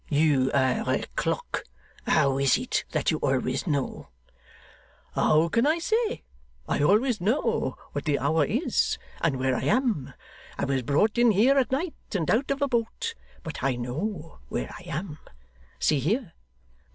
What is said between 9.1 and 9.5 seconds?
and